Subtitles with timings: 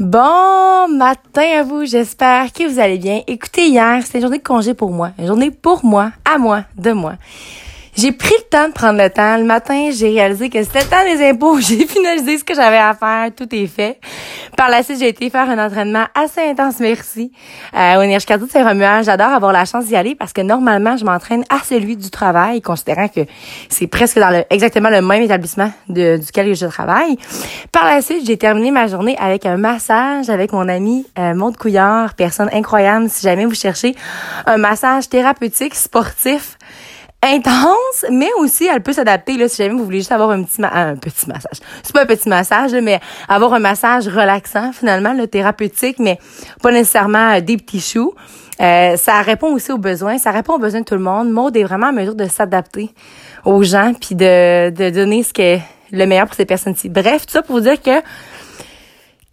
[0.00, 3.22] Bon matin à vous, j'espère que vous allez bien.
[3.28, 5.12] Écoutez, hier, c'était une journée de congé pour moi.
[5.20, 7.14] Une journée pour moi, à moi, de moi.
[7.96, 9.36] J'ai pris le temps de prendre le temps.
[9.36, 11.60] Le matin, j'ai réalisé que c'était le temps des impôts.
[11.60, 13.30] J'ai finalisé ce que j'avais à faire.
[13.34, 14.00] Tout est fait.
[14.56, 17.32] Par la suite, j'ai été faire un entraînement assez intense, merci,
[17.74, 19.04] euh, au Université de Saint-Romuald.
[19.04, 22.62] J'adore avoir la chance d'y aller parce que normalement, je m'entraîne à celui du travail,
[22.62, 23.20] considérant que
[23.68, 27.16] c'est presque dans le, exactement le même établissement de, duquel je travaille.
[27.72, 31.56] Par la suite, j'ai terminé ma journée avec un massage avec mon ami euh, Maud
[31.56, 33.08] Couillard, personne incroyable.
[33.08, 33.96] Si jamais vous cherchez
[34.46, 36.58] un massage thérapeutique, sportif,
[37.24, 40.62] intense, mais aussi elle peut s'adapter là si jamais vous voulez juste avoir un petit
[40.62, 41.58] un petit massage.
[41.82, 46.18] C'est pas un petit massage mais avoir un massage relaxant finalement, le thérapeutique, mais
[46.62, 48.14] pas nécessairement euh, des petits choux.
[48.60, 51.30] Euh, ça répond aussi aux besoins, ça répond aux besoins de tout le monde.
[51.30, 52.90] Mode est vraiment en mesure de s'adapter
[53.44, 56.88] aux gens puis de, de donner ce qui est le meilleur pour ces personnes-ci.
[56.88, 58.02] Bref, tout ça pour vous dire que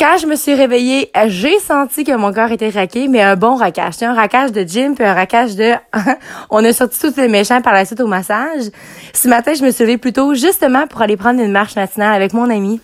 [0.00, 3.56] quand je me suis réveillée, j'ai senti que mon corps était raqué, mais un bon
[3.56, 4.02] raquage.
[4.02, 5.74] Un raquage de gym, puis un raquage de...
[6.50, 8.70] on a sorti tous les méchants par la suite au massage.
[9.12, 12.32] Ce matin, je me suis levée plutôt justement pour aller prendre une marche matinale avec
[12.32, 12.80] mon ami.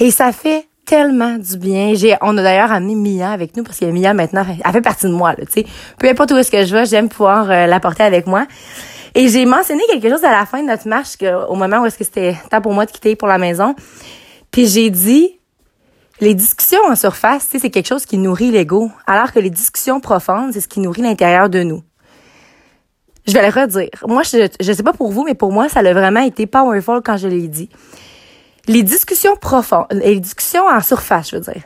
[0.00, 1.92] Et ça fait tellement du bien.
[1.94, 5.06] J'ai, on a d'ailleurs amené Mia avec nous parce que Mia maintenant, elle fait partie
[5.06, 5.66] de moi, là, tu sais.
[6.00, 8.48] Peu importe où est-ce que je vais, j'aime pouvoir euh, la porter avec moi.
[9.14, 11.10] Et j'ai mentionné quelque chose à la fin de notre marche,
[11.48, 13.76] au moment où est-ce que c'était temps pour moi de quitter pour la maison.
[14.50, 15.37] Puis j'ai dit,
[16.20, 20.52] les discussions en surface, c'est quelque chose qui nourrit l'ego, alors que les discussions profondes,
[20.52, 21.82] c'est ce qui nourrit l'intérieur de nous.
[23.26, 23.90] Je vais le redire.
[24.06, 27.02] Moi, je, je sais pas pour vous, mais pour moi, ça a vraiment été powerful
[27.04, 27.68] quand je l'ai dit.
[28.66, 31.62] Les discussions profondes, les discussions en surface, je veux dire.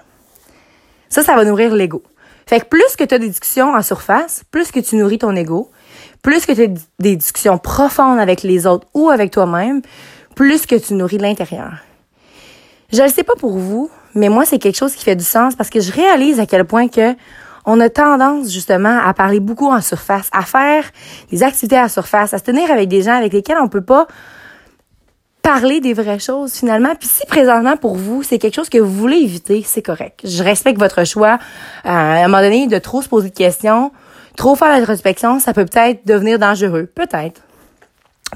[1.08, 2.02] Ça, ça va nourrir l'ego.
[2.46, 5.34] Fait que plus que tu as des discussions en surface, plus que tu nourris ton
[5.36, 5.70] ego,
[6.22, 9.82] plus que tu as des discussions profondes avec les autres ou avec toi-même,
[10.34, 11.74] plus que tu nourris l'intérieur.
[12.92, 15.54] Je ne sais pas pour vous, mais moi, c'est quelque chose qui fait du sens
[15.54, 17.14] parce que je réalise à quel point que
[17.64, 20.84] on a tendance justement à parler beaucoup en surface, à faire
[21.30, 24.08] des activités à surface, à se tenir avec des gens avec lesquels on peut pas
[25.42, 26.94] parler des vraies choses finalement.
[26.98, 30.20] Puis si présentement pour vous, c'est quelque chose que vous voulez éviter, c'est correct.
[30.24, 31.38] Je respecte votre choix.
[31.86, 33.92] Euh, à un moment donné, de trop se poser de questions,
[34.36, 36.90] trop faire l'introspection, ça peut peut-être devenir dangereux.
[36.92, 37.42] Peut-être.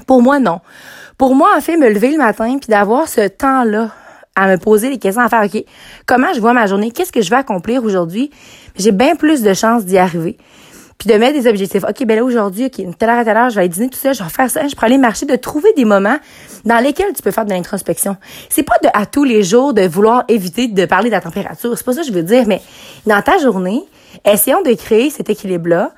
[0.05, 0.61] Pour moi, non.
[1.17, 3.91] Pour moi, en fait, me lever le matin puis d'avoir ce temps-là
[4.37, 5.63] à me poser des questions, à faire, OK,
[6.05, 6.91] comment je vois ma journée?
[6.91, 8.29] Qu'est-ce que je vais accomplir aujourd'hui?
[8.77, 10.37] J'ai bien plus de chances d'y arriver.
[10.99, 11.83] Puis de mettre des objectifs.
[11.83, 13.99] OK, ben là, aujourd'hui, OK, telle heure à telle heure, je vais aller dîner tout
[13.99, 16.17] ça, je vais faire ça, je peux aller marcher, de trouver des moments
[16.65, 18.15] dans lesquels tu peux faire de l'introspection.
[18.49, 21.75] C'est pas de, à tous les jours de vouloir éviter de parler de la température.
[21.75, 22.61] C'est pas ça que je veux dire, mais
[23.05, 23.83] dans ta journée,
[24.25, 25.91] essayons de créer cet équilibre-là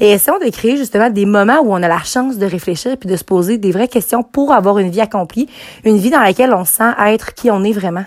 [0.00, 3.08] et essayons de créer justement des moments où on a la chance de réfléchir puis
[3.08, 5.48] de se poser des vraies questions pour avoir une vie accomplie,
[5.84, 8.04] une vie dans laquelle on sent être qui on est vraiment.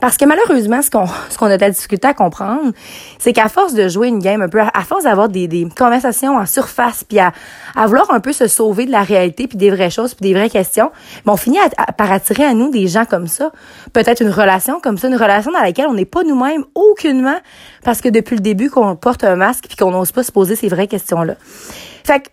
[0.00, 2.72] Parce que malheureusement, ce qu'on ce qu'on a de la difficulté à comprendre,
[3.18, 6.36] c'est qu'à force de jouer une game un peu, à force d'avoir des, des conversations
[6.36, 7.32] en surface, puis à,
[7.76, 10.34] à vouloir un peu se sauver de la réalité, puis des vraies choses, puis des
[10.34, 10.90] vraies questions,
[11.24, 11.58] ben on finit
[11.96, 13.50] par attirer à nous des gens comme ça.
[13.92, 17.38] Peut-être une relation comme ça, une relation dans laquelle on n'est pas nous-mêmes aucunement,
[17.84, 20.56] parce que depuis le début qu'on porte un masque, puis qu'on n'ose pas se poser
[20.56, 21.34] ces vraies questions-là.
[22.04, 22.28] Fait que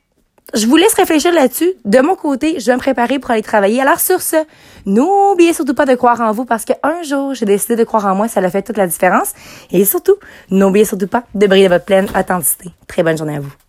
[0.53, 1.73] je vous laisse réfléchir là-dessus.
[1.85, 3.81] De mon côté, je vais me préparer pour aller travailler.
[3.81, 4.37] Alors sur ce,
[4.85, 8.15] n'oubliez surtout pas de croire en vous parce qu'un jour, j'ai décidé de croire en
[8.15, 9.33] moi, ça a fait toute la différence.
[9.71, 10.15] Et surtout,
[10.51, 12.69] n'oubliez surtout pas de briller votre pleine authenticité.
[12.87, 13.64] Très bonne journée à vous.